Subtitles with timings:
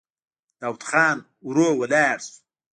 [0.59, 1.17] داوود خان
[1.47, 2.35] ورو ولاړ شو.